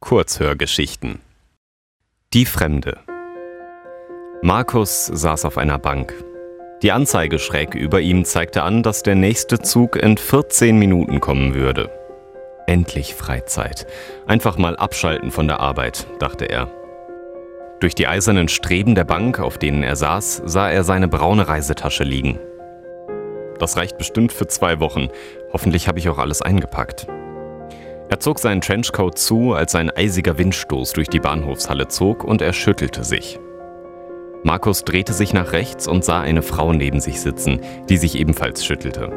Kurzhörgeschichten 0.00 1.20
Die 2.32 2.46
Fremde 2.46 2.98
Markus 4.42 5.06
saß 5.06 5.44
auf 5.44 5.58
einer 5.58 5.78
Bank. 5.78 6.14
Die 6.82 6.90
Anzeige 6.90 7.38
schräg 7.38 7.74
über 7.74 8.00
ihm 8.00 8.24
zeigte 8.24 8.62
an, 8.62 8.82
dass 8.82 9.02
der 9.02 9.14
nächste 9.14 9.58
Zug 9.58 9.96
in 9.96 10.16
14 10.16 10.78
Minuten 10.78 11.20
kommen 11.20 11.54
würde. 11.54 11.90
Endlich 12.66 13.14
Freizeit. 13.14 13.86
Einfach 14.26 14.56
mal 14.56 14.74
abschalten 14.74 15.30
von 15.30 15.46
der 15.46 15.60
Arbeit, 15.60 16.06
dachte 16.18 16.46
er. 16.46 16.70
Durch 17.80 17.94
die 17.94 18.06
eisernen 18.06 18.48
Streben 18.48 18.94
der 18.94 19.04
Bank, 19.04 19.38
auf 19.38 19.58
denen 19.58 19.82
er 19.82 19.96
saß, 19.96 20.42
sah 20.46 20.70
er 20.70 20.82
seine 20.82 21.08
braune 21.08 21.46
Reisetasche 21.46 22.04
liegen. 22.04 22.38
Das 23.58 23.76
reicht 23.76 23.98
bestimmt 23.98 24.32
für 24.32 24.46
zwei 24.46 24.80
Wochen. 24.80 25.08
Hoffentlich 25.52 25.88
habe 25.88 25.98
ich 25.98 26.08
auch 26.08 26.18
alles 26.18 26.40
eingepackt. 26.40 27.06
Er 28.10 28.18
zog 28.18 28.40
seinen 28.40 28.60
Trenchcoat 28.60 29.16
zu, 29.16 29.54
als 29.54 29.76
ein 29.76 29.88
eisiger 29.88 30.36
Windstoß 30.36 30.94
durch 30.94 31.08
die 31.08 31.20
Bahnhofshalle 31.20 31.86
zog 31.86 32.24
und 32.24 32.42
er 32.42 32.52
schüttelte 32.52 33.04
sich. 33.04 33.38
Markus 34.42 34.84
drehte 34.84 35.12
sich 35.12 35.32
nach 35.32 35.52
rechts 35.52 35.86
und 35.86 36.04
sah 36.04 36.20
eine 36.20 36.42
Frau 36.42 36.72
neben 36.72 36.98
sich 36.98 37.20
sitzen, 37.20 37.60
die 37.88 37.96
sich 37.96 38.18
ebenfalls 38.18 38.64
schüttelte. 38.64 39.12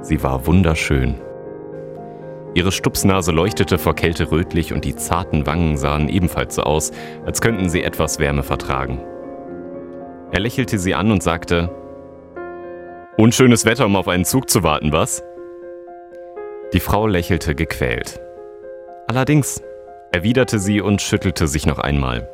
Sie 0.00 0.24
war 0.24 0.44
wunderschön. 0.46 1.20
Ihre 2.54 2.72
Stupsnase 2.72 3.30
leuchtete 3.30 3.78
vor 3.78 3.94
Kälte 3.94 4.32
rötlich 4.32 4.72
und 4.72 4.84
die 4.84 4.96
zarten 4.96 5.46
Wangen 5.46 5.76
sahen 5.76 6.08
ebenfalls 6.08 6.56
so 6.56 6.62
aus, 6.62 6.90
als 7.24 7.40
könnten 7.40 7.68
sie 7.68 7.84
etwas 7.84 8.18
Wärme 8.18 8.42
vertragen. 8.42 9.00
Er 10.32 10.40
lächelte 10.40 10.80
sie 10.80 10.96
an 10.96 11.12
und 11.12 11.22
sagte, 11.22 11.70
Unschönes 13.16 13.64
Wetter, 13.66 13.86
um 13.86 13.94
auf 13.94 14.08
einen 14.08 14.24
Zug 14.24 14.50
zu 14.50 14.64
warten, 14.64 14.90
was? 14.90 15.22
Die 16.72 16.80
Frau 16.80 17.06
lächelte 17.06 17.54
gequält. 17.54 18.20
Allerdings, 19.14 19.62
erwiderte 20.10 20.58
sie 20.58 20.80
und 20.80 21.02
schüttelte 21.02 21.46
sich 21.46 21.66
noch 21.66 21.78
einmal. 21.78 22.26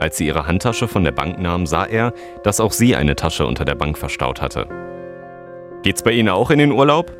Als 0.00 0.16
sie 0.16 0.26
ihre 0.26 0.48
Handtasche 0.48 0.88
von 0.88 1.04
der 1.04 1.12
Bank 1.12 1.38
nahm, 1.38 1.66
sah 1.66 1.84
er, 1.84 2.12
dass 2.42 2.58
auch 2.58 2.72
sie 2.72 2.96
eine 2.96 3.14
Tasche 3.14 3.46
unter 3.46 3.64
der 3.64 3.76
Bank 3.76 3.96
verstaut 3.96 4.42
hatte. 4.42 4.66
Geht's 5.84 6.02
bei 6.02 6.10
Ihnen 6.10 6.30
auch 6.30 6.50
in 6.50 6.58
den 6.58 6.72
Urlaub? 6.72 7.12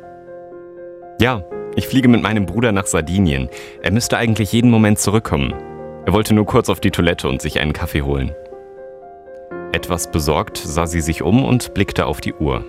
Ja, 1.21 1.45
ich 1.77 1.87
fliege 1.87 2.09
mit 2.09 2.21
meinem 2.21 2.45
Bruder 2.45 2.73
nach 2.73 2.85
Sardinien. 2.85 3.47
Er 3.81 3.93
müsste 3.93 4.17
eigentlich 4.17 4.51
jeden 4.51 4.71
Moment 4.71 4.99
zurückkommen. 4.99 5.53
Er 6.05 6.11
wollte 6.11 6.33
nur 6.33 6.45
kurz 6.45 6.67
auf 6.67 6.81
die 6.81 6.91
Toilette 6.91 7.29
und 7.29 7.41
sich 7.41 7.61
einen 7.61 7.71
Kaffee 7.71 8.01
holen. 8.01 8.35
Etwas 9.71 10.11
besorgt 10.11 10.57
sah 10.57 10.85
sie 10.85 11.01
sich 11.01 11.21
um 11.21 11.45
und 11.45 11.73
blickte 11.73 12.05
auf 12.05 12.19
die 12.19 12.33
Uhr. 12.33 12.65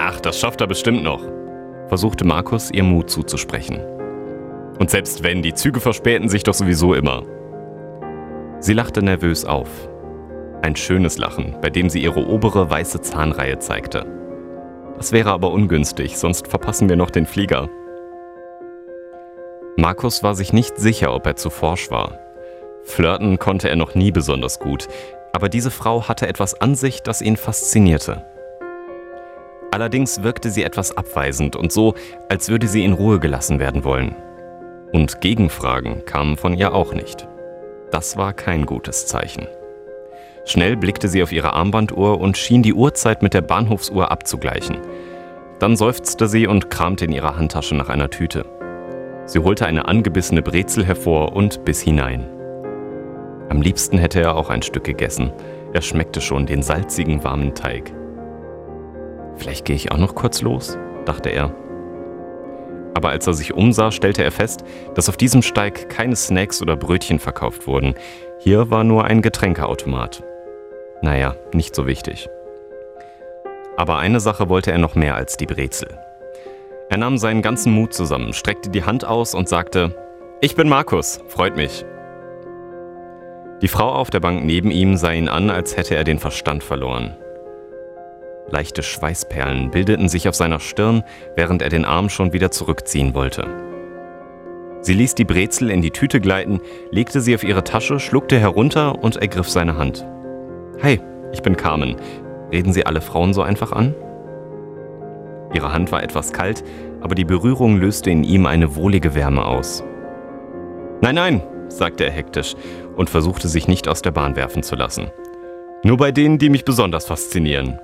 Ach, 0.00 0.18
das 0.18 0.40
schafft 0.40 0.62
er 0.62 0.66
bestimmt 0.66 1.02
noch, 1.02 1.22
versuchte 1.88 2.24
Markus 2.26 2.70
ihr 2.70 2.84
Mut 2.84 3.10
zuzusprechen. 3.10 3.91
Und 4.78 4.90
selbst 4.90 5.22
wenn, 5.22 5.42
die 5.42 5.54
Züge 5.54 5.80
verspäten 5.80 6.28
sich 6.28 6.42
doch 6.42 6.54
sowieso 6.54 6.94
immer. 6.94 7.22
Sie 8.60 8.72
lachte 8.72 9.02
nervös 9.02 9.44
auf. 9.44 9.68
Ein 10.62 10.76
schönes 10.76 11.18
Lachen, 11.18 11.56
bei 11.60 11.70
dem 11.70 11.90
sie 11.90 12.02
ihre 12.02 12.26
obere 12.26 12.70
weiße 12.70 13.00
Zahnreihe 13.00 13.58
zeigte. 13.58 14.06
Das 14.96 15.10
wäre 15.12 15.32
aber 15.32 15.50
ungünstig, 15.50 16.16
sonst 16.16 16.46
verpassen 16.46 16.88
wir 16.88 16.96
noch 16.96 17.10
den 17.10 17.26
Flieger. 17.26 17.68
Markus 19.76 20.22
war 20.22 20.34
sich 20.34 20.52
nicht 20.52 20.78
sicher, 20.78 21.14
ob 21.14 21.26
er 21.26 21.36
zu 21.36 21.50
forsch 21.50 21.90
war. 21.90 22.18
Flirten 22.84 23.38
konnte 23.38 23.68
er 23.68 23.76
noch 23.76 23.94
nie 23.94 24.12
besonders 24.12 24.58
gut, 24.60 24.86
aber 25.32 25.48
diese 25.48 25.70
Frau 25.70 26.08
hatte 26.08 26.28
etwas 26.28 26.60
an 26.60 26.74
sich, 26.74 27.02
das 27.02 27.22
ihn 27.22 27.36
faszinierte. 27.36 28.24
Allerdings 29.72 30.22
wirkte 30.22 30.50
sie 30.50 30.62
etwas 30.62 30.96
abweisend 30.96 31.56
und 31.56 31.72
so, 31.72 31.94
als 32.28 32.50
würde 32.50 32.68
sie 32.68 32.84
in 32.84 32.92
Ruhe 32.92 33.18
gelassen 33.18 33.58
werden 33.58 33.84
wollen. 33.84 34.14
Und 34.92 35.22
Gegenfragen 35.22 36.04
kamen 36.04 36.36
von 36.36 36.54
ihr 36.54 36.74
auch 36.74 36.92
nicht. 36.92 37.26
Das 37.90 38.16
war 38.16 38.34
kein 38.34 38.66
gutes 38.66 39.06
Zeichen. 39.06 39.46
Schnell 40.44 40.76
blickte 40.76 41.08
sie 41.08 41.22
auf 41.22 41.32
ihre 41.32 41.54
Armbanduhr 41.54 42.20
und 42.20 42.36
schien 42.36 42.62
die 42.62 42.74
Uhrzeit 42.74 43.22
mit 43.22 43.32
der 43.32 43.40
Bahnhofsuhr 43.40 44.10
abzugleichen. 44.10 44.78
Dann 45.60 45.76
seufzte 45.76 46.28
sie 46.28 46.46
und 46.46 46.68
kramte 46.68 47.04
in 47.04 47.12
ihrer 47.12 47.36
Handtasche 47.36 47.74
nach 47.74 47.88
einer 47.88 48.10
Tüte. 48.10 48.44
Sie 49.24 49.38
holte 49.38 49.66
eine 49.66 49.86
angebissene 49.86 50.42
Brezel 50.42 50.84
hervor 50.84 51.32
und 51.32 51.64
biss 51.64 51.80
hinein. 51.80 52.28
Am 53.48 53.62
liebsten 53.62 53.98
hätte 53.98 54.20
er 54.20 54.36
auch 54.36 54.50
ein 54.50 54.62
Stück 54.62 54.84
gegessen. 54.84 55.32
Er 55.72 55.82
schmeckte 55.82 56.20
schon 56.20 56.46
den 56.46 56.62
salzigen, 56.62 57.22
warmen 57.24 57.54
Teig. 57.54 57.92
Vielleicht 59.36 59.64
gehe 59.64 59.76
ich 59.76 59.92
auch 59.92 59.98
noch 59.98 60.14
kurz 60.14 60.42
los, 60.42 60.76
dachte 61.06 61.30
er 61.30 61.54
aber 62.94 63.10
als 63.10 63.26
er 63.26 63.34
sich 63.34 63.54
umsah, 63.54 63.90
stellte 63.90 64.22
er 64.22 64.30
fest, 64.30 64.64
dass 64.94 65.08
auf 65.08 65.16
diesem 65.16 65.42
Steig 65.42 65.88
keine 65.88 66.16
Snacks 66.16 66.60
oder 66.60 66.76
Brötchen 66.76 67.18
verkauft 67.18 67.66
wurden. 67.66 67.94
Hier 68.38 68.70
war 68.70 68.84
nur 68.84 69.04
ein 69.04 69.22
Getränkeautomat. 69.22 70.22
Naja, 71.00 71.36
nicht 71.52 71.74
so 71.74 71.86
wichtig. 71.86 72.28
Aber 73.76 73.98
eine 73.98 74.20
Sache 74.20 74.48
wollte 74.48 74.70
er 74.70 74.78
noch 74.78 74.94
mehr 74.94 75.14
als 75.14 75.36
die 75.36 75.46
Brezel. 75.46 75.98
Er 76.90 76.98
nahm 76.98 77.16
seinen 77.16 77.40
ganzen 77.40 77.72
Mut 77.72 77.94
zusammen, 77.94 78.34
streckte 78.34 78.68
die 78.68 78.84
Hand 78.84 79.04
aus 79.04 79.34
und 79.34 79.48
sagte, 79.48 79.96
Ich 80.40 80.54
bin 80.54 80.68
Markus, 80.68 81.20
freut 81.28 81.56
mich. 81.56 81.86
Die 83.62 83.68
Frau 83.68 83.92
auf 83.92 84.10
der 84.10 84.20
Bank 84.20 84.44
neben 84.44 84.70
ihm 84.70 84.96
sah 84.96 85.12
ihn 85.12 85.28
an, 85.28 85.48
als 85.48 85.76
hätte 85.76 85.94
er 85.94 86.04
den 86.04 86.18
Verstand 86.18 86.62
verloren. 86.62 87.16
Leichte 88.50 88.82
Schweißperlen 88.82 89.70
bildeten 89.70 90.08
sich 90.08 90.28
auf 90.28 90.34
seiner 90.34 90.60
Stirn, 90.60 91.04
während 91.36 91.62
er 91.62 91.68
den 91.68 91.84
Arm 91.84 92.08
schon 92.08 92.32
wieder 92.32 92.50
zurückziehen 92.50 93.14
wollte. 93.14 93.46
Sie 94.82 94.94
ließ 94.94 95.14
die 95.14 95.24
Brezel 95.24 95.70
in 95.70 95.80
die 95.80 95.92
Tüte 95.92 96.20
gleiten, 96.20 96.60
legte 96.90 97.20
sie 97.20 97.34
auf 97.34 97.44
ihre 97.44 97.62
Tasche, 97.62 98.00
schluckte 98.00 98.38
herunter 98.38 99.02
und 99.02 99.16
ergriff 99.16 99.48
seine 99.48 99.78
Hand. 99.78 100.04
Hi, 100.82 101.00
ich 101.32 101.42
bin 101.42 101.56
Carmen. 101.56 101.96
Reden 102.50 102.72
Sie 102.72 102.84
alle 102.84 103.00
Frauen 103.00 103.32
so 103.32 103.42
einfach 103.42 103.72
an? 103.72 103.94
Ihre 105.54 105.72
Hand 105.72 105.92
war 105.92 106.02
etwas 106.02 106.32
kalt, 106.32 106.64
aber 107.00 107.14
die 107.14 107.24
Berührung 107.24 107.76
löste 107.76 108.10
in 108.10 108.24
ihm 108.24 108.44
eine 108.46 108.74
wohlige 108.74 109.14
Wärme 109.14 109.44
aus. 109.44 109.82
Nein, 111.00 111.14
nein, 111.14 111.42
sagte 111.68 112.04
er 112.04 112.10
hektisch 112.10 112.54
und 112.96 113.08
versuchte 113.08 113.48
sich 113.48 113.68
nicht 113.68 113.88
aus 113.88 114.02
der 114.02 114.10
Bahn 114.10 114.36
werfen 114.36 114.62
zu 114.62 114.76
lassen. 114.76 115.10
Nur 115.84 115.96
bei 115.96 116.12
denen, 116.12 116.38
die 116.38 116.50
mich 116.50 116.64
besonders 116.64 117.06
faszinieren. 117.06 117.78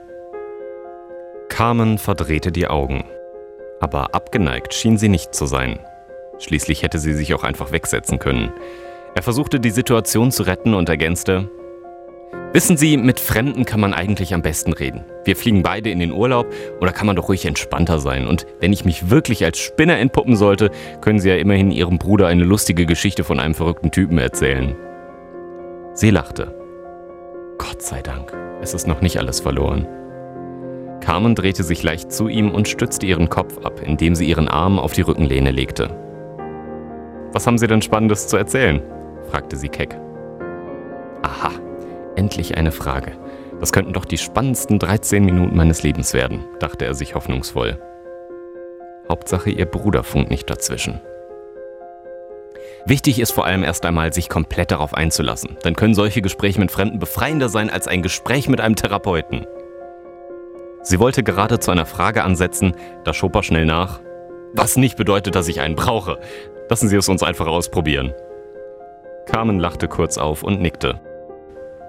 Carmen 1.49 1.99
verdrehte 1.99 2.53
die 2.53 2.69
Augen. 2.69 3.05
Aber 3.81 4.15
abgeneigt 4.15 4.75
schien 4.75 4.99
sie 4.99 5.09
nicht 5.09 5.35
zu 5.35 5.47
sein. 5.47 5.79
Schließlich 6.39 6.83
hätte 6.83 6.99
sie 6.99 7.15
sich 7.15 7.35
auch 7.35 7.45
einfach 7.45 7.73
wegsetzen 7.73 8.19
können. 8.19 8.53
Er 9.15 9.23
versuchte 9.23 9.59
die 9.59 9.71
Situation 9.71 10.31
zu 10.31 10.45
retten 10.45 10.75
und 10.75 10.89
ergänzte, 10.89 11.51
Wissen 12.53 12.79
Sie, 12.79 12.97
mit 12.97 13.21
Fremden 13.21 13.67
kann 13.67 13.79
man 13.79 13.93
eigentlich 13.93 14.33
am 14.33 14.41
besten 14.41 14.73
reden. 14.73 15.05
Wir 15.25 15.37
fliegen 15.37 15.63
beide 15.63 15.91
in 15.91 15.99
den 15.99 16.13
Urlaub 16.13 16.47
oder 16.81 16.93
kann 16.93 17.07
man 17.07 17.15
doch 17.15 17.29
ruhig 17.29 17.45
entspannter 17.45 17.99
sein. 17.99 18.27
Und 18.27 18.47
wenn 18.61 18.73
ich 18.73 18.87
mich 18.87 19.11
wirklich 19.11 19.45
als 19.45 19.59
Spinner 19.59 19.99
entpuppen 19.99 20.35
sollte, 20.35 20.71
können 21.03 21.19
Sie 21.19 21.29
ja 21.29 21.37
immerhin 21.37 21.71
Ihrem 21.71 21.99
Bruder 21.99 22.27
eine 22.27 22.45
lustige 22.45 22.87
Geschichte 22.87 23.23
von 23.23 23.39
einem 23.39 23.55
verrückten 23.55 23.91
Typen 23.91 24.17
erzählen. 24.17 24.75
Sie 25.93 26.11
lachte. 26.11 26.55
Gott 27.59 27.83
sei 27.83 28.01
Dank, 28.01 28.33
es 28.63 28.73
ist 28.73 28.87
noch 28.87 29.03
nicht 29.03 29.19
alles 29.19 29.41
verloren. 29.41 29.87
Carmen 31.09 31.35
drehte 31.35 31.65
sich 31.65 31.83
leicht 31.83 32.13
zu 32.13 32.29
ihm 32.29 32.51
und 32.51 32.69
stützte 32.69 33.07
ihren 33.07 33.31
Kopf 33.31 33.65
ab, 33.65 33.81
indem 33.83 34.15
sie 34.15 34.27
ihren 34.27 34.47
Arm 34.47 34.79
auf 34.79 34.93
die 34.93 35.01
Rückenlehne 35.01 35.51
legte. 35.51 35.89
Was 37.33 37.47
haben 37.47 37.57
Sie 37.57 37.67
denn 37.67 37.81
Spannendes 37.81 38.29
zu 38.29 38.37
erzählen? 38.37 38.83
fragte 39.31 39.57
sie 39.57 39.71
keck. 39.71 39.99
Aha, 41.23 41.53
endlich 42.15 42.59
eine 42.59 42.73
Frage. 42.73 43.13
Das 43.59 43.73
könnten 43.73 43.95
doch 43.95 44.05
die 44.05 44.19
spannendsten 44.19 44.79
13 44.79 45.25
Minuten 45.25 45.57
meines 45.57 45.83
Lebens 45.83 46.13
werden, 46.13 46.45
dachte 46.61 46.85
er 46.85 46.93
sich 46.93 47.15
hoffnungsvoll. 47.15 47.79
Hauptsache, 49.09 49.49
ihr 49.49 49.65
Bruder 49.65 50.05
funkt 50.05 50.29
nicht 50.29 50.51
dazwischen. 50.51 51.01
Wichtig 52.85 53.19
ist 53.19 53.33
vor 53.33 53.47
allem 53.47 53.65
erst 53.65 53.87
einmal, 53.87 54.13
sich 54.13 54.29
komplett 54.29 54.73
darauf 54.73 54.93
einzulassen. 54.93 55.57
Dann 55.63 55.75
können 55.75 55.95
solche 55.95 56.21
Gespräche 56.21 56.61
mit 56.61 56.71
Fremden 56.71 56.99
befreiender 56.99 57.49
sein 57.49 57.71
als 57.71 57.89
ein 57.89 58.03
Gespräch 58.03 58.51
mit 58.51 58.61
einem 58.61 58.77
Therapeuten. 58.77 59.47
Sie 60.89 60.99
wollte 60.99 61.23
gerade 61.23 61.59
zu 61.61 61.71
einer 61.71 61.85
Frage 61.85 62.25
ansetzen, 62.25 62.73
da 63.05 63.13
schob 63.13 63.37
er 63.37 63.43
schnell 63.43 63.67
nach. 63.67 64.01
Was 64.55 64.79
nicht 64.79 64.97
bedeutet, 64.97 65.35
dass 65.35 65.47
ich 65.47 65.61
einen 65.61 65.77
brauche. 65.77 66.19
Lassen 66.71 66.89
Sie 66.89 66.97
es 66.97 67.11
uns 67.11 67.23
einfach 67.23 67.47
ausprobieren. 67.47 68.15
Carmen 69.27 69.59
lachte 69.59 69.87
kurz 69.87 70.17
auf 70.17 70.43
und 70.43 70.63
nickte. 70.63 70.99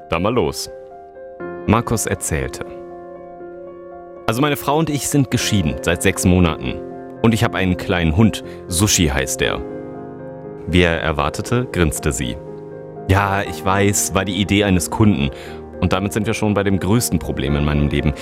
Dann 0.09 0.21
mal 0.21 0.33
los. 0.33 0.69
Markus 1.65 2.07
erzählte. 2.07 2.65
Also 4.27 4.41
meine 4.41 4.57
Frau 4.57 4.77
und 4.77 4.89
ich 4.89 5.07
sind 5.07 5.31
geschieden 5.31 5.77
seit 5.81 6.01
sechs 6.01 6.25
Monaten. 6.25 6.73
Und 7.21 7.33
ich 7.33 7.45
habe 7.45 7.57
einen 7.57 7.77
kleinen 7.77 8.17
Hund, 8.17 8.43
Sushi 8.67 9.07
heißt 9.07 9.41
er. 9.41 9.61
Wie 10.67 10.81
er 10.81 10.99
erwartete, 10.99 11.67
grinste 11.71 12.11
sie. 12.11 12.35
Ja, 13.07 13.43
ich 13.43 13.63
weiß, 13.63 14.13
war 14.13 14.25
die 14.25 14.41
Idee 14.41 14.65
eines 14.65 14.91
Kunden. 14.91 15.29
Und 15.79 15.93
damit 15.93 16.11
sind 16.11 16.27
wir 16.27 16.33
schon 16.33 16.53
bei 16.53 16.63
dem 16.63 16.81
größten 16.81 17.17
Problem 17.17 17.55
in 17.55 17.63
meinem 17.63 17.87
Leben. 17.87 18.13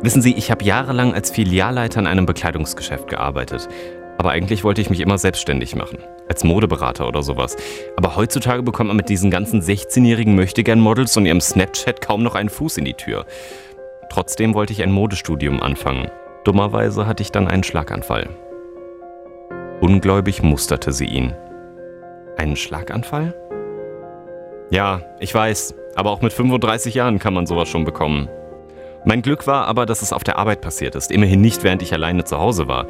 Wissen 0.00 0.22
Sie, 0.22 0.34
ich 0.34 0.52
habe 0.52 0.64
jahrelang 0.64 1.12
als 1.12 1.30
Filialleiter 1.30 1.98
in 1.98 2.06
einem 2.06 2.24
Bekleidungsgeschäft 2.24 3.08
gearbeitet. 3.08 3.68
Aber 4.16 4.30
eigentlich 4.30 4.62
wollte 4.62 4.80
ich 4.80 4.90
mich 4.90 5.00
immer 5.00 5.18
selbstständig 5.18 5.74
machen. 5.74 5.98
Als 6.28 6.44
Modeberater 6.44 7.08
oder 7.08 7.22
sowas. 7.22 7.56
Aber 7.96 8.14
heutzutage 8.14 8.62
bekommt 8.62 8.88
man 8.88 8.96
mit 8.96 9.08
diesen 9.08 9.30
ganzen 9.30 9.60
16-jährigen 9.60 10.36
Möchtegern-Models 10.36 11.16
und 11.16 11.26
ihrem 11.26 11.40
Snapchat 11.40 12.00
kaum 12.00 12.22
noch 12.22 12.36
einen 12.36 12.48
Fuß 12.48 12.76
in 12.78 12.84
die 12.84 12.94
Tür. 12.94 13.26
Trotzdem 14.08 14.54
wollte 14.54 14.72
ich 14.72 14.82
ein 14.82 14.92
Modestudium 14.92 15.60
anfangen. 15.62 16.10
Dummerweise 16.44 17.06
hatte 17.06 17.22
ich 17.22 17.32
dann 17.32 17.48
einen 17.48 17.64
Schlaganfall. 17.64 18.28
Ungläubig 19.80 20.42
musterte 20.42 20.92
sie 20.92 21.06
ihn. 21.06 21.34
Einen 22.36 22.56
Schlaganfall? 22.56 23.34
Ja, 24.70 25.02
ich 25.18 25.34
weiß, 25.34 25.74
aber 25.96 26.10
auch 26.10 26.22
mit 26.22 26.32
35 26.32 26.94
Jahren 26.94 27.18
kann 27.18 27.34
man 27.34 27.46
sowas 27.46 27.68
schon 27.68 27.84
bekommen. 27.84 28.28
Mein 29.04 29.22
Glück 29.22 29.46
war 29.46 29.66
aber, 29.66 29.86
dass 29.86 30.02
es 30.02 30.12
auf 30.12 30.24
der 30.24 30.38
Arbeit 30.38 30.60
passiert 30.60 30.94
ist, 30.94 31.10
immerhin 31.10 31.40
nicht 31.40 31.62
während 31.62 31.82
ich 31.82 31.92
alleine 31.92 32.24
zu 32.24 32.38
Hause 32.38 32.68
war. 32.68 32.86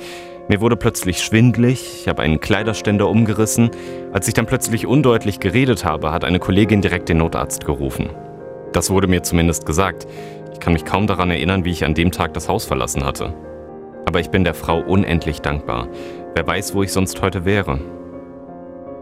Mir 0.49 0.61
wurde 0.63 0.77
plötzlich 0.77 1.23
schwindlig, 1.23 2.01
ich 2.01 2.09
habe 2.09 2.23
einen 2.23 2.41
Kleiderständer 2.41 3.09
umgerissen. 3.09 3.71
Als 4.13 4.27
ich 4.27 4.35
dann 4.35 4.47
plötzlich 4.47 4.87
undeutlich 4.87 5.41
geredet 5.41 5.85
habe, 5.85 6.11
hat 6.11 6.25
eine 6.25 6.39
Kollegin 6.39 6.81
direkt 6.81 7.11
den 7.11 7.19
Notarzt 7.19 7.67
gerufen. 7.67 8.09
Das 8.73 8.91
wurde 8.91 9.09
mir 9.09 9.23
zumindest 9.23 9.67
gesagt. 9.67 10.07
Ich 10.53 10.61
kann 10.61 10.73
mich 10.73 10.87
kaum 10.87 11.07
daran 11.07 11.31
erinnern, 11.31 11.65
wie 11.67 11.71
ich 11.71 11.85
an 11.85 11.95
dem 11.95 12.13
Tag 12.13 12.33
das 12.33 12.49
Haus 12.49 12.65
verlassen 12.65 13.05
hatte. 13.05 13.35
Aber 14.07 14.21
ich 14.21 14.31
bin 14.31 14.45
der 14.45 14.55
Frau 14.55 14.81
unendlich 14.81 15.43
dankbar. 15.43 15.89
Wer 16.35 16.47
weiß, 16.47 16.75
wo 16.75 16.83
ich 16.83 16.93
sonst 16.93 17.21
heute 17.21 17.45
wäre. 17.45 17.79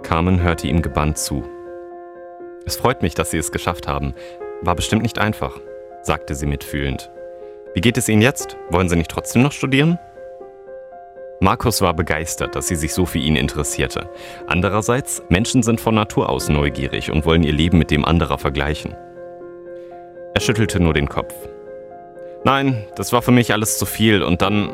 Carmen 0.02 0.42
hörte 0.42 0.66
ihm 0.66 0.82
gebannt 0.82 1.16
zu. 1.16 1.44
Es 2.64 2.76
freut 2.76 3.02
mich, 3.02 3.14
dass 3.14 3.30
Sie 3.30 3.38
es 3.38 3.52
geschafft 3.52 3.86
haben. 3.86 4.14
War 4.62 4.74
bestimmt 4.74 5.02
nicht 5.02 5.20
einfach, 5.20 5.60
sagte 6.06 6.34
sie 6.34 6.46
mitfühlend. 6.46 7.10
Wie 7.74 7.80
geht 7.80 7.98
es 7.98 8.08
Ihnen 8.08 8.22
jetzt? 8.22 8.56
Wollen 8.70 8.88
Sie 8.88 8.96
nicht 8.96 9.10
trotzdem 9.10 9.42
noch 9.42 9.52
studieren? 9.52 9.98
Markus 11.40 11.82
war 11.82 11.92
begeistert, 11.92 12.56
dass 12.56 12.68
sie 12.68 12.76
sich 12.76 12.94
so 12.94 13.04
für 13.04 13.18
ihn 13.18 13.36
interessierte. 13.36 14.08
Andererseits, 14.46 15.22
Menschen 15.28 15.62
sind 15.62 15.82
von 15.82 15.94
Natur 15.94 16.30
aus 16.30 16.48
neugierig 16.48 17.10
und 17.10 17.26
wollen 17.26 17.42
ihr 17.42 17.52
Leben 17.52 17.76
mit 17.76 17.90
dem 17.90 18.06
anderer 18.06 18.38
vergleichen. 18.38 18.94
Er 20.34 20.40
schüttelte 20.40 20.80
nur 20.80 20.94
den 20.94 21.10
Kopf. 21.10 21.34
Nein, 22.44 22.86
das 22.94 23.12
war 23.12 23.20
für 23.20 23.32
mich 23.32 23.52
alles 23.52 23.76
zu 23.76 23.84
viel 23.84 24.22
und 24.22 24.40
dann... 24.40 24.70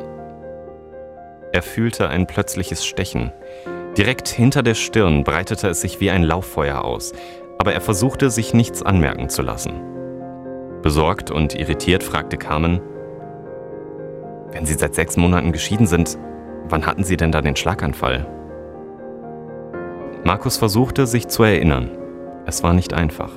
Er 1.53 1.63
fühlte 1.63 2.09
ein 2.09 2.29
plötzliches 2.29 2.87
Stechen. 2.87 3.33
Direkt 3.99 4.29
hinter 4.29 4.63
der 4.63 4.75
Stirn 4.75 5.25
breitete 5.25 5.69
es 5.69 5.81
sich 5.81 6.01
wie 6.01 6.11
ein 6.11 6.23
Lauffeuer 6.23 6.85
aus, 6.85 7.13
aber 7.59 7.75
er 7.75 7.81
versuchte 7.81 8.31
sich 8.31 8.55
nichts 8.55 8.83
anmerken 8.83 9.29
zu 9.29 9.43
lassen. 9.43 10.02
Besorgt 10.83 11.31
und 11.31 11.55
irritiert 11.55 12.03
fragte 12.03 12.37
Carmen, 12.37 12.81
wenn 14.51 14.67
Sie 14.67 14.75
seit 14.75 14.95
sechs 14.95 15.17
Monaten 15.17 15.53
geschieden 15.53 15.87
sind, 15.87 16.19
Wann 16.69 16.87
hatten 16.87 17.05
Sie 17.05 17.17
denn 17.17 17.33
da 17.33 17.43
den 17.43 17.57
Schlaganfall? 17.57 18.27
Markus 20.25 20.57
versuchte, 20.57 21.07
sich 21.07 21.29
zu 21.29 21.43
erinnern. 21.43 21.91
Es 22.47 22.63
war 22.63 22.73
nicht 22.73 22.95
einfach. 22.95 23.31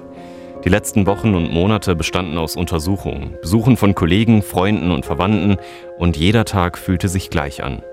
Die 0.63 0.69
letzten 0.69 1.05
Wochen 1.05 1.35
und 1.35 1.51
Monate 1.51 1.95
bestanden 1.95 2.37
aus 2.37 2.55
Untersuchungen, 2.55 3.37
Besuchen 3.41 3.77
von 3.77 3.93
Kollegen, 3.93 4.41
Freunden 4.41 4.91
und 4.91 5.05
Verwandten 5.05 5.57
und 5.97 6.17
jeder 6.17 6.45
Tag 6.45 6.77
fühlte 6.77 7.07
sich 7.07 7.29
gleich 7.29 7.63
an. 7.63 7.83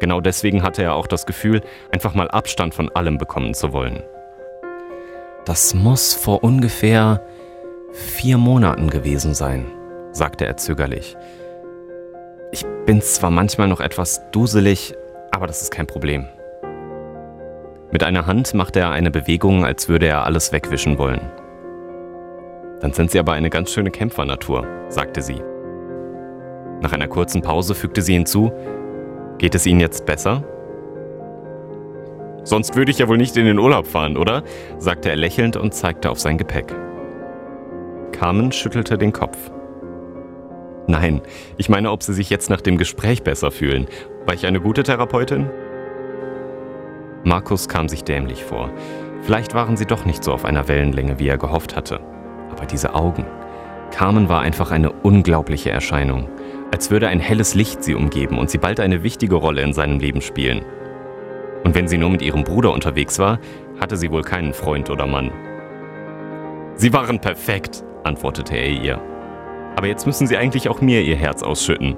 Genau 0.00 0.20
deswegen 0.20 0.62
hatte 0.62 0.82
er 0.82 0.94
auch 0.94 1.06
das 1.06 1.26
Gefühl, 1.26 1.62
einfach 1.92 2.14
mal 2.14 2.28
Abstand 2.28 2.74
von 2.74 2.90
allem 2.90 3.18
bekommen 3.18 3.54
zu 3.54 3.72
wollen. 3.72 4.02
Das 5.44 5.74
muss 5.74 6.14
vor 6.14 6.44
ungefähr 6.44 7.24
vier 7.92 8.38
Monaten 8.38 8.90
gewesen 8.90 9.34
sein, 9.34 9.66
sagte 10.12 10.46
er 10.46 10.56
zögerlich. 10.56 11.16
Ich 12.50 12.64
bin 12.86 13.00
zwar 13.00 13.30
manchmal 13.30 13.68
noch 13.68 13.80
etwas 13.80 14.22
duselig, 14.30 14.94
aber 15.30 15.46
das 15.46 15.62
ist 15.62 15.70
kein 15.70 15.86
Problem. 15.86 16.26
Mit 17.90 18.02
einer 18.02 18.26
Hand 18.26 18.54
machte 18.54 18.80
er 18.80 18.90
eine 18.90 19.10
Bewegung, 19.10 19.64
als 19.64 19.88
würde 19.88 20.06
er 20.06 20.24
alles 20.24 20.52
wegwischen 20.52 20.98
wollen. 20.98 21.20
Dann 22.80 22.92
sind 22.92 23.10
Sie 23.10 23.18
aber 23.18 23.32
eine 23.32 23.50
ganz 23.50 23.70
schöne 23.70 23.90
Kämpfernatur, 23.90 24.66
sagte 24.88 25.22
sie. 25.22 25.40
Nach 26.80 26.92
einer 26.92 27.06
kurzen 27.06 27.42
Pause 27.42 27.74
fügte 27.74 28.02
sie 28.02 28.14
hinzu, 28.14 28.50
geht 29.38 29.54
es 29.54 29.66
Ihnen 29.66 29.80
jetzt 29.80 30.04
besser? 30.04 30.42
Sonst 32.44 32.74
würde 32.74 32.90
ich 32.90 32.98
ja 32.98 33.08
wohl 33.08 33.18
nicht 33.18 33.36
in 33.36 33.44
den 33.44 33.58
Urlaub 33.58 33.86
fahren, 33.86 34.16
oder? 34.16 34.42
sagte 34.78 35.10
er 35.10 35.16
lächelnd 35.16 35.56
und 35.56 35.74
zeigte 35.74 36.10
auf 36.10 36.18
sein 36.18 36.38
Gepäck. 36.38 36.74
Carmen 38.22 38.52
schüttelte 38.52 38.98
den 38.98 39.12
Kopf. 39.12 39.36
Nein, 40.86 41.22
ich 41.56 41.68
meine, 41.68 41.90
ob 41.90 42.04
Sie 42.04 42.12
sich 42.12 42.30
jetzt 42.30 42.50
nach 42.50 42.60
dem 42.60 42.78
Gespräch 42.78 43.24
besser 43.24 43.50
fühlen. 43.50 43.88
War 44.26 44.34
ich 44.34 44.46
eine 44.46 44.60
gute 44.60 44.84
Therapeutin? 44.84 45.50
Markus 47.24 47.66
kam 47.66 47.88
sich 47.88 48.04
dämlich 48.04 48.44
vor. 48.44 48.70
Vielleicht 49.22 49.54
waren 49.54 49.76
sie 49.76 49.86
doch 49.86 50.04
nicht 50.04 50.22
so 50.22 50.32
auf 50.32 50.44
einer 50.44 50.68
Wellenlänge, 50.68 51.18
wie 51.18 51.26
er 51.26 51.36
gehofft 51.36 51.74
hatte. 51.74 51.98
Aber 52.52 52.64
diese 52.64 52.94
Augen. 52.94 53.26
Carmen 53.90 54.28
war 54.28 54.40
einfach 54.40 54.70
eine 54.70 54.92
unglaubliche 54.92 55.70
Erscheinung. 55.70 56.28
Als 56.72 56.92
würde 56.92 57.08
ein 57.08 57.18
helles 57.18 57.56
Licht 57.56 57.82
sie 57.82 57.96
umgeben 57.96 58.38
und 58.38 58.50
sie 58.50 58.58
bald 58.58 58.78
eine 58.78 59.02
wichtige 59.02 59.34
Rolle 59.34 59.62
in 59.62 59.72
seinem 59.72 59.98
Leben 59.98 60.20
spielen. 60.20 60.64
Und 61.64 61.74
wenn 61.74 61.88
sie 61.88 61.98
nur 61.98 62.10
mit 62.10 62.22
ihrem 62.22 62.44
Bruder 62.44 62.72
unterwegs 62.72 63.18
war, 63.18 63.40
hatte 63.80 63.96
sie 63.96 64.12
wohl 64.12 64.22
keinen 64.22 64.54
Freund 64.54 64.90
oder 64.90 65.08
Mann. 65.08 65.32
Sie 66.76 66.92
waren 66.92 67.20
perfekt, 67.20 67.82
antwortete 68.04 68.56
er 68.56 68.68
ihr. 68.68 69.00
Aber 69.76 69.86
jetzt 69.86 70.06
müssen 70.06 70.26
Sie 70.26 70.36
eigentlich 70.36 70.68
auch 70.68 70.80
mir 70.80 71.02
Ihr 71.02 71.16
Herz 71.16 71.42
ausschütten. 71.42 71.96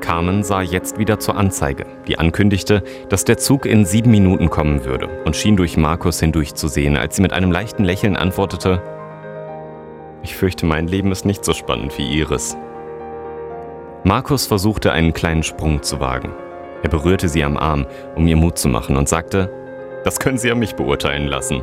Carmen 0.00 0.42
sah 0.42 0.62
jetzt 0.62 0.98
wieder 0.98 1.18
zur 1.18 1.36
Anzeige, 1.36 1.86
die 2.06 2.18
ankündigte, 2.18 2.82
dass 3.08 3.24
der 3.24 3.36
Zug 3.36 3.66
in 3.66 3.84
sieben 3.84 4.10
Minuten 4.10 4.48
kommen 4.48 4.84
würde 4.84 5.08
und 5.24 5.34
schien 5.34 5.56
durch 5.56 5.76
Markus 5.76 6.20
hindurchzusehen, 6.20 6.96
als 6.96 7.16
sie 7.16 7.22
mit 7.22 7.32
einem 7.32 7.50
leichten 7.50 7.84
Lächeln 7.84 8.16
antwortete, 8.16 8.82
ich 10.22 10.36
fürchte, 10.36 10.66
mein 10.66 10.88
Leben 10.88 11.12
ist 11.12 11.24
nicht 11.24 11.44
so 11.44 11.52
spannend 11.52 11.96
wie 11.96 12.06
Ihres. 12.06 12.56
Markus 14.04 14.46
versuchte 14.46 14.92
einen 14.92 15.12
kleinen 15.12 15.42
Sprung 15.42 15.82
zu 15.82 16.00
wagen. 16.00 16.32
Er 16.82 16.88
berührte 16.88 17.28
sie 17.28 17.44
am 17.44 17.56
Arm, 17.56 17.86
um 18.14 18.26
ihr 18.26 18.36
Mut 18.36 18.58
zu 18.58 18.68
machen 18.68 18.96
und 18.96 19.08
sagte, 19.08 19.50
das 20.04 20.18
können 20.20 20.38
Sie 20.38 20.48
ja 20.48 20.54
mich 20.54 20.74
beurteilen 20.74 21.26
lassen. 21.26 21.62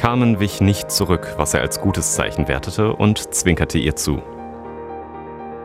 Carmen 0.00 0.40
wich 0.40 0.62
nicht 0.62 0.90
zurück, 0.90 1.34
was 1.36 1.52
er 1.52 1.60
als 1.60 1.78
gutes 1.78 2.14
Zeichen 2.14 2.48
wertete, 2.48 2.94
und 2.94 3.34
zwinkerte 3.34 3.76
ihr 3.76 3.96
zu. 3.96 4.22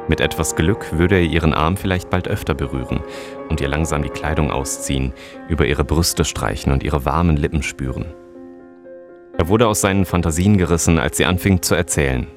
Mit 0.09 0.19
etwas 0.19 0.57
Glück 0.57 0.91
würde 0.97 1.15
er 1.15 1.21
ihren 1.21 1.53
Arm 1.53 1.77
vielleicht 1.77 2.09
bald 2.09 2.27
öfter 2.27 2.53
berühren 2.53 2.99
und 3.47 3.61
ihr 3.61 3.69
langsam 3.69 4.03
die 4.03 4.09
Kleidung 4.09 4.51
ausziehen, 4.51 5.13
über 5.47 5.65
ihre 5.65 5.85
Brüste 5.85 6.25
streichen 6.25 6.73
und 6.73 6.83
ihre 6.83 7.05
warmen 7.05 7.37
Lippen 7.37 7.63
spüren. 7.63 8.13
Er 9.37 9.47
wurde 9.47 9.67
aus 9.69 9.79
seinen 9.79 10.03
Fantasien 10.03 10.57
gerissen, 10.57 10.99
als 10.99 11.15
sie 11.15 11.23
anfing 11.23 11.61
zu 11.61 11.73
erzählen. 11.73 12.27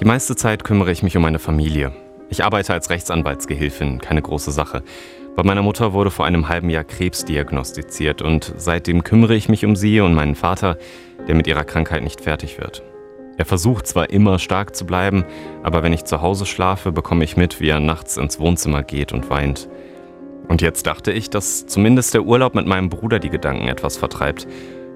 Die 0.00 0.06
meiste 0.06 0.34
Zeit 0.34 0.64
kümmere 0.64 0.92
ich 0.92 1.02
mich 1.02 1.18
um 1.18 1.24
meine 1.24 1.38
Familie. 1.38 1.92
Ich 2.28 2.44
arbeite 2.44 2.72
als 2.72 2.90
Rechtsanwaltsgehilfin, 2.90 4.00
keine 4.00 4.22
große 4.22 4.50
Sache. 4.50 4.82
Bei 5.36 5.42
meiner 5.42 5.62
Mutter 5.62 5.92
wurde 5.92 6.10
vor 6.10 6.24
einem 6.24 6.48
halben 6.48 6.70
Jahr 6.70 6.84
Krebs 6.84 7.24
diagnostiziert 7.24 8.22
und 8.22 8.52
seitdem 8.56 9.04
kümmere 9.04 9.36
ich 9.36 9.48
mich 9.48 9.64
um 9.64 9.76
sie 9.76 10.00
und 10.00 10.14
meinen 10.14 10.34
Vater, 10.34 10.78
der 11.28 11.34
mit 11.34 11.46
ihrer 11.46 11.64
Krankheit 11.64 12.02
nicht 12.02 12.22
fertig 12.22 12.58
wird. 12.58 12.82
Er 13.36 13.44
versucht 13.44 13.86
zwar 13.86 14.10
immer 14.10 14.38
stark 14.38 14.74
zu 14.74 14.86
bleiben, 14.86 15.24
aber 15.62 15.82
wenn 15.82 15.92
ich 15.92 16.04
zu 16.04 16.22
Hause 16.22 16.46
schlafe, 16.46 16.90
bekomme 16.90 17.22
ich 17.22 17.36
mit, 17.36 17.60
wie 17.60 17.68
er 17.68 17.80
nachts 17.80 18.16
ins 18.16 18.40
Wohnzimmer 18.40 18.82
geht 18.82 19.12
und 19.12 19.28
weint. 19.28 19.68
Und 20.48 20.62
jetzt 20.62 20.86
dachte 20.86 21.12
ich, 21.12 21.28
dass 21.28 21.66
zumindest 21.66 22.14
der 22.14 22.24
Urlaub 22.24 22.54
mit 22.54 22.66
meinem 22.66 22.88
Bruder 22.88 23.18
die 23.18 23.30
Gedanken 23.30 23.68
etwas 23.68 23.98
vertreibt. 23.98 24.46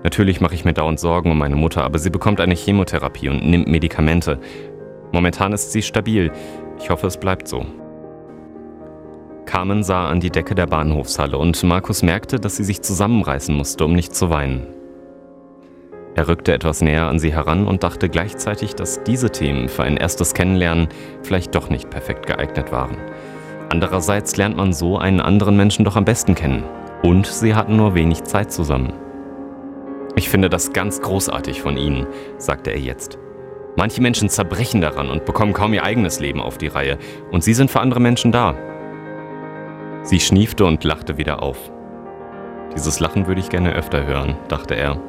Natürlich 0.03 0.41
mache 0.41 0.55
ich 0.55 0.65
mir 0.65 0.73
dauernd 0.73 0.99
Sorgen 0.99 1.31
um 1.31 1.39
meine 1.39 1.57
Mutter, 1.57 1.85
aber 1.85 1.99
sie 1.99 2.09
bekommt 2.09 2.41
eine 2.41 2.55
Chemotherapie 2.55 3.29
und 3.29 3.45
nimmt 3.45 3.69
Medikamente. 3.69 4.41
Momentan 5.13 5.53
ist 5.53 5.73
sie 5.73 5.83
stabil. 5.83 6.33
Ich 6.79 6.91
hoffe, 6.91 7.07
es 7.07 7.17
bleibt 7.17 7.49
so. 7.49 7.65
Carmen 9.47 9.83
sah 9.83 10.09
an 10.09 10.21
die 10.21 10.31
Decke 10.31 10.55
der 10.55 10.67
Bahnhofshalle 10.67 11.37
und 11.37 11.63
Markus 11.65 12.03
merkte, 12.03 12.39
dass 12.39 12.57
sie 12.57 12.65
sich 12.65 12.83
zusammenreißen 12.83 13.55
musste, 13.55 13.85
um 13.85 13.95
nicht 13.95 14.15
zu 14.15 14.31
weinen. 14.31 14.67
Er 16.15 16.29
rückte 16.29 16.53
etwas 16.53 16.83
näher 16.83 17.07
an 17.07 17.19
sie 17.19 17.33
heran 17.33 17.67
und 17.67 17.83
dachte 17.83 18.09
gleichzeitig, 18.09 18.75
dass 18.75 19.03
diese 19.05 19.31
Themen 19.31 19.69
für 19.69 19.83
ein 19.85 19.97
erstes 19.97 20.35
Kennenlernen 20.35 20.89
vielleicht 21.23 21.55
doch 21.55 21.71
nicht 21.71 21.91
perfekt 21.91 22.27
geeignet 22.27 22.73
waren. 22.73 22.97
Andererseits 23.71 24.37
lernt 24.37 24.57
man 24.57 24.73
so 24.73 24.99
einen 24.99 25.21
anderen 25.21 25.57
Menschen 25.57 25.85
doch 25.85 25.97
am 25.97 26.05
besten 26.05 26.35
kennen. 26.35 26.65
Und 27.03 27.27
sie 27.27 27.55
hatten 27.55 27.77
nur 27.77 27.95
wenig 27.95 28.25
Zeit 28.25 28.53
zusammen. 28.53 28.93
Ich 30.17 30.29
finde 30.29 30.51
das 30.51 30.73
ganz 30.73 31.01
großartig 31.01 31.63
von 31.63 31.77
Ihnen, 31.77 32.07
sagte 32.37 32.71
er 32.71 32.79
jetzt. 32.79 33.19
Manche 33.81 34.03
Menschen 34.03 34.29
zerbrechen 34.29 34.83
daran 34.83 35.09
und 35.09 35.25
bekommen 35.25 35.55
kaum 35.55 35.73
ihr 35.73 35.83
eigenes 35.83 36.21
Leben 36.21 36.43
auf 36.43 36.59
die 36.59 36.67
Reihe. 36.67 36.99
Und 37.31 37.43
Sie 37.43 37.55
sind 37.55 37.71
für 37.71 37.81
andere 37.81 37.99
Menschen 37.99 38.31
da. 38.31 38.55
Sie 40.03 40.21
schniefte 40.21 40.67
und 40.67 40.85
lachte 40.85 41.17
wieder 41.17 41.43
auf. 41.43 41.57
Dieses 42.77 43.01
Lachen 43.01 43.27
würde 43.27 43.41
ich 43.41 43.49
gerne 43.49 43.73
öfter 43.73 44.05
hören, 44.05 44.37
dachte 44.49 44.75
er. 44.75 45.01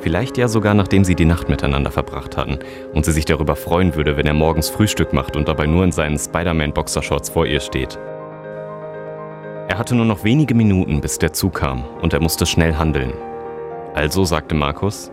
Vielleicht 0.00 0.38
ja 0.38 0.48
sogar 0.48 0.72
nachdem 0.72 1.04
sie 1.04 1.14
die 1.14 1.26
Nacht 1.26 1.50
miteinander 1.50 1.90
verbracht 1.90 2.38
hatten 2.38 2.58
und 2.94 3.04
sie 3.04 3.12
sich 3.12 3.26
darüber 3.26 3.54
freuen 3.54 3.96
würde, 3.96 4.16
wenn 4.16 4.26
er 4.26 4.32
morgens 4.32 4.70
Frühstück 4.70 5.12
macht 5.12 5.36
und 5.36 5.46
dabei 5.46 5.66
nur 5.66 5.84
in 5.84 5.92
seinen 5.92 6.18
Spider-Man-Boxershorts 6.18 7.28
vor 7.28 7.44
ihr 7.44 7.60
steht. 7.60 7.98
Er 9.68 9.76
hatte 9.76 9.94
nur 9.94 10.06
noch 10.06 10.24
wenige 10.24 10.54
Minuten, 10.54 11.02
bis 11.02 11.18
der 11.18 11.34
Zug 11.34 11.52
kam, 11.56 11.84
und 12.00 12.14
er 12.14 12.20
musste 12.20 12.46
schnell 12.46 12.76
handeln. 12.76 13.12
Also 13.92 14.24
sagte 14.24 14.54
Markus, 14.54 15.12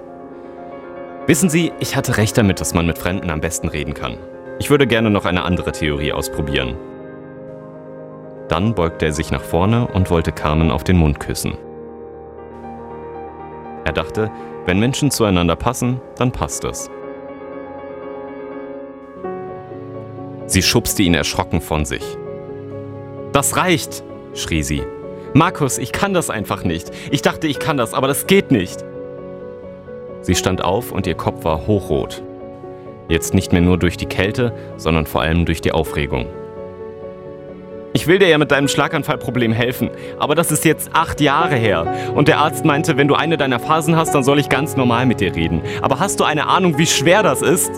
Wissen 1.25 1.50
Sie, 1.50 1.72
ich 1.80 1.96
hatte 1.96 2.18
recht 2.18 2.38
damit, 2.38 2.60
dass 2.60 2.74
man 2.74 2.86
mit 2.86 2.98
Fremden 2.98 3.30
am 3.30 3.39
besten 3.39 3.70
reden 3.70 3.94
kann. 3.94 4.18
Ich 4.60 4.70
würde 4.70 4.86
gerne 4.86 5.10
noch 5.10 5.24
eine 5.24 5.44
andere 5.44 5.72
Theorie 5.72 6.12
ausprobieren. 6.12 6.75
Dann 8.50 8.75
beugte 8.75 9.06
er 9.06 9.13
sich 9.13 9.32
nach 9.32 9.42
vorne 9.42 9.88
und 9.88 10.10
wollte 10.10 10.34
Carmen 10.34 10.70
auf 10.70 10.84
den 10.84 10.98
Mund 10.98 11.22
küssen. 11.22 11.58
Er 13.86 13.94
dachte, 13.94 14.32
wenn 14.65 14.80
Menschen 14.80 15.12
zueinander 15.12 15.56
passen, 15.56 16.01
dann 16.18 16.34
passt 16.34 16.65
es. 16.65 16.89
Sie 20.46 20.62
schubste 20.62 21.03
ihn 21.03 21.13
erschrocken 21.13 21.62
von 21.62 21.86
sich. 21.86 22.03
Das 23.32 23.56
reicht, 23.56 24.03
schrie 24.34 24.62
sie. 24.62 24.84
Markus, 25.34 25.77
ich 25.77 25.94
kann 25.94 26.13
das 26.13 26.30
einfach 26.30 26.65
nicht. 26.65 26.92
Ich 27.12 27.22
dachte, 27.22 27.48
ich 27.48 27.60
kann 27.60 27.77
das, 27.77 27.94
aber 27.94 28.08
das 28.08 28.27
geht 28.27 28.51
nicht. 28.51 28.84
Sie 30.24 30.36
stand 30.36 30.63
auf 30.63 30.92
und 30.92 31.06
ihr 31.06 31.15
Kopf 31.15 31.44
war 31.44 31.68
hochrot. 31.68 32.24
Jetzt 33.10 33.34
nicht 33.34 33.51
mehr 33.51 33.62
nur 33.62 33.77
durch 33.77 33.98
die 33.98 34.06
Kälte, 34.06 34.53
sondern 34.77 35.06
vor 35.06 35.22
allem 35.22 35.46
durch 35.46 35.60
die 35.60 35.74
Aufregung. 35.74 36.25
Ich 37.92 38.08
will 38.08 38.18
dir 38.18 38.30
ja 38.30 38.38
mit 38.38 38.50
deinem 38.50 38.70
Schlaganfallproblem 38.70 39.51
helfen, 39.51 39.92
aber 40.18 40.34
das 40.34 40.51
ist 40.51 40.65
jetzt 40.65 40.92
acht 40.94 41.22
Jahre 41.22 41.56
her. 41.56 41.86
Und 42.15 42.27
der 42.27 42.39
Arzt 42.39 42.65
meinte, 42.65 42.98
wenn 42.98 43.08
du 43.08 43.15
eine 43.15 43.38
deiner 43.38 43.60
Phasen 43.60 43.98
hast, 43.98 44.15
dann 44.15 44.24
soll 44.24 44.39
ich 44.39 44.50
ganz 44.50 44.77
normal 44.77 45.06
mit 45.06 45.20
dir 45.20 45.36
reden. 45.36 45.62
Aber 45.82 46.00
hast 46.00 46.20
du 46.20 46.24
eine 46.24 46.48
Ahnung, 46.48 46.77
wie 46.77 46.88
schwer 46.88 47.22
das 47.22 47.42
ist? 47.42 47.70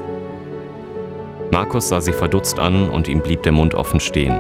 Markus 1.51 1.89
sah 1.89 1.99
sie 1.99 2.13
verdutzt 2.13 2.59
an 2.59 2.89
und 2.89 3.07
ihm 3.07 3.21
blieb 3.21 3.43
der 3.43 3.51
Mund 3.51 3.73
offen 3.73 3.99
stehen. 3.99 4.35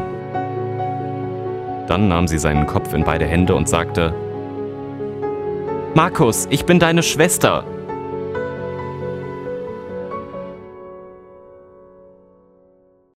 Dann 1.87 2.07
nahm 2.07 2.27
sie 2.27 2.37
seinen 2.37 2.67
Kopf 2.67 2.93
in 2.93 3.03
beide 3.03 3.25
Hände 3.25 3.55
und 3.55 3.67
sagte, 3.67 4.13
Markus, 5.93 6.47
ich 6.51 6.65
bin 6.65 6.79
deine 6.79 7.03
Schwester. 7.03 7.65